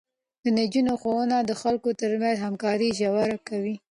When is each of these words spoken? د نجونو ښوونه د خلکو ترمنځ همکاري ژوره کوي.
د 0.43 0.45
نجونو 0.57 0.93
ښوونه 1.01 1.37
د 1.41 1.51
خلکو 1.61 1.89
ترمنځ 2.01 2.37
همکاري 2.39 2.89
ژوره 2.99 3.35
کوي. 3.47 3.75